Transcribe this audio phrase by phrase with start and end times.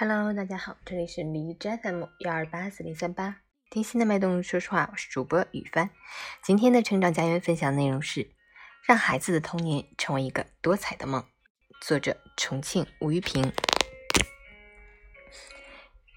[0.00, 3.36] Hello，大家好，这里是梨斋 FM 幺二八四零三八，
[3.68, 4.42] 听心的脉动。
[4.42, 5.90] 说实话，我是主播雨帆。
[6.42, 8.30] 今天的成长家园分享内容是：
[8.82, 11.22] 让孩子的童年成为一个多彩的梦。
[11.82, 13.52] 作者：重庆吴玉平。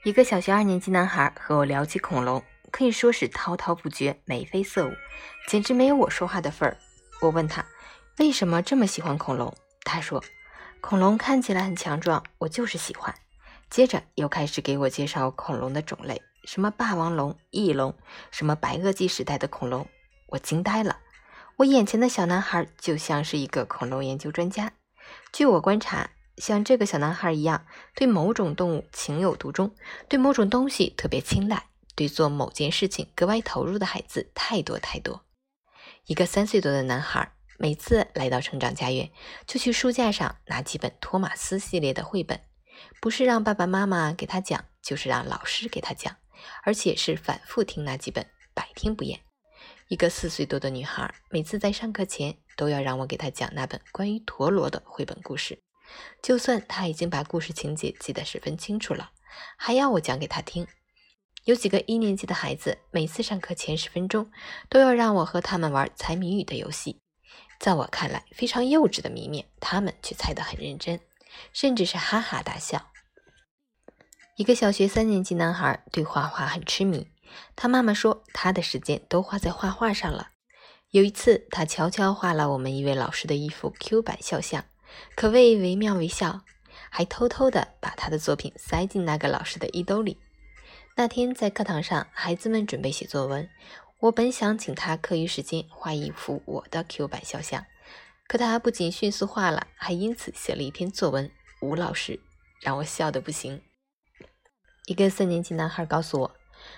[0.06, 2.42] 一个小学二年级男孩和我聊起恐龙，
[2.72, 4.94] 可以说是滔滔不绝，眉飞色舞，
[5.50, 6.78] 简直没有我说话的份儿。
[7.20, 7.66] 我问他
[8.20, 9.54] 为什么这么喜欢恐龙，
[9.84, 10.24] 他说：
[10.80, 13.14] 恐龙看起来很强壮，我就是喜欢。
[13.70, 17.96] 接着又开始给我介绍恐龙的种类，什么霸王龙、翼龙，
[18.32, 19.88] 什么白垩纪时代的恐龙，
[20.28, 21.00] 我惊呆了。
[21.58, 24.74] 我眼前的小男孩就像是一个恐龙研究专家。
[25.32, 29.76] 据我观察，像这个小男孩一样，对某种动物情有独钟，
[30.08, 35.24] 对某种东西特别青睐，对做某件事情格外投入的孩子太多太多。
[36.06, 39.12] 一个三岁多的男孩，每次来到成长家园，
[39.46, 42.42] 就去书架上拿几本托马斯系列的绘本。
[43.00, 46.16] 不是让爸爸妈妈给他讲，就是让老师给他讲，
[46.64, 49.20] 而且是反复听那几本，百听不厌。
[49.90, 55.62] 一个四岁多的女孩，每次在上课前都要让我给她讲那本关于陀螺的绘本故事，
[56.22, 59.12] 就算她已经把故事情节记得十分清楚了，
[59.58, 60.66] 还要我讲给她听。
[61.44, 64.32] 有几个一年级的孩子，每次上课前十分钟
[64.70, 67.02] 都要让我和他们玩猜谜语的游戏，
[67.60, 71.00] 在我看来非常幼稚的谜面，他们却猜得很认真。
[71.52, 72.92] 甚至是哈哈大笑。
[74.36, 77.08] 一个小学三年级男孩对画画很痴迷，
[77.56, 80.30] 他妈妈说他的时间都花在画画上了。
[80.90, 84.66] 有一次，他悄悄画了我们一位老师的一幅 Q 版肖像，
[85.16, 86.42] 可谓惟妙惟肖，
[86.90, 90.20] 还偷偷的把他的作品塞进那个老师的衣兜里。
[90.96, 93.50] 那天在课堂上，孩子们准备写作文，
[94.00, 97.66] 我本想请他课余时间画一幅我的 Q 版肖像。
[98.34, 101.30] 可他不仅迅速画了，还因此写了一篇作文。
[101.62, 102.20] 吴老师
[102.62, 103.62] 让我笑得不行。
[104.88, 106.36] 一个四年级男孩告诉我，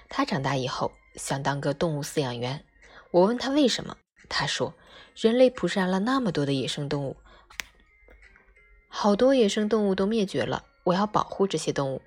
[0.10, 2.66] 他长大以后想当个动物饲养员。
[3.12, 3.96] 我问他为什么，
[4.28, 4.74] 他说
[5.16, 7.16] ：“人类捕杀了那么多的野生动物，
[8.90, 12.02] 好多野生动物都灭绝了，我要保护这些动物。”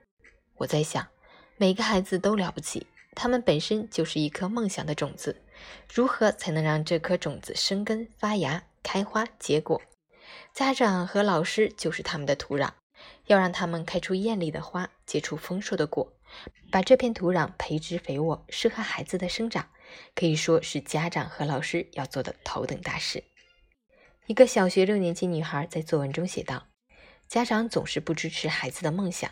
[0.58, 1.08] 我在想，
[1.56, 5.40] 每个孩子都了不起，他们本身就是一颗梦想的种子，
[5.90, 8.62] 如何才能让这颗种子生根发芽？
[8.90, 9.82] 开花结果，
[10.54, 12.70] 家长和老师就是他们的土壤，
[13.26, 16.10] 要让他们开出艳丽的花，结出丰硕的果，
[16.72, 19.68] 把这片土壤培植肥沃，适合孩子的生长，
[20.14, 23.24] 可以说是家长和老师要做的头等大事。
[24.24, 26.68] 一个小学六年级女孩在作文中写道
[27.28, 29.30] ：“家长总是不支持孩子的梦想。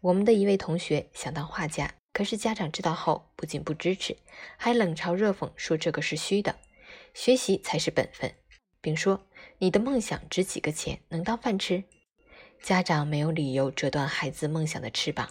[0.00, 4.16] 我们的一位同学想当画家，可是家长知道后，不仅不支持，
[4.56, 6.60] 还冷嘲热讽说这个是虚的，
[7.12, 8.32] 学习才是本分。”
[8.82, 9.26] 并说
[9.58, 11.00] ：“你的梦想值几个钱？
[11.08, 11.82] 能当饭吃？”
[12.60, 15.30] 家长没有理由折断孩子梦想的翅膀。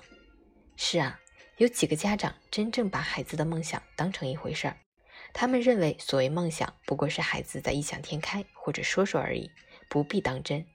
[0.75, 1.19] 是啊，
[1.57, 4.77] 有几个家长真正把孩子的梦想当成一回事儿？
[5.33, 9.51] 他们认为所谓梦想不过是孩子在异想天开或者说说而已，
[9.89, 10.65] 不必当真。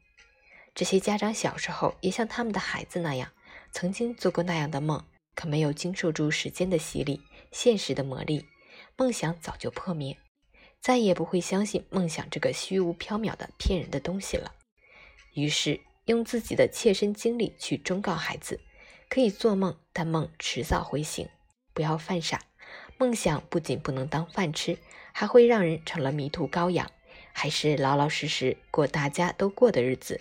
[0.75, 3.33] 这些家长小时候也像他们的孩子那样，
[3.73, 5.05] 曾经做过那样的梦，
[5.35, 7.21] 可没有经受住时间的洗礼、
[7.51, 8.45] 现实的磨砺，
[8.97, 10.17] 梦想早就破灭。
[10.87, 14.55] 再也不会相信梦想这个虚无缥缈的骗人的东西了。
[15.35, 18.61] 于是，用自己的切身经历去忠告孩子：
[19.09, 21.29] 可以做梦，但梦迟早会醒，
[21.75, 22.41] 不要犯傻。
[22.99, 24.79] 梦想不仅不能当饭吃，
[25.13, 26.89] 还会让人成了迷途羔羊，
[27.33, 30.21] 还是老老实实过大家都过的日子，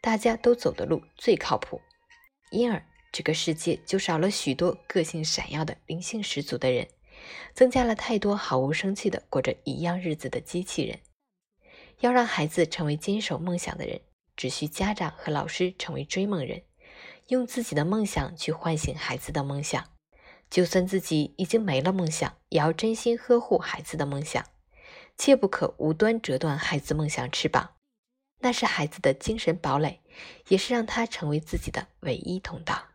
[0.00, 1.80] 大家都走的路最靠谱。
[2.52, 6.86] 因而，这个世界就少了许多个性闪耀的灵性十足的人。
[7.54, 11.00] 增加了太多毫无生气的过着一样日子的机器人。
[12.00, 14.00] 要让孩子成为坚守梦想的人，
[14.36, 16.62] 只需家长和老师成为追梦人，
[17.28, 19.84] 用自己的梦想去唤醒孩子的梦想。
[20.48, 24.44] 就算自己已经没了梦想，也要真心呵护孩子的梦想，
[25.16, 27.70] 切不可无端折断孩子梦想翅膀。
[28.40, 30.00] 那是孩子的精神堡垒，
[30.48, 32.85] 也是让他成为自己的唯一通道。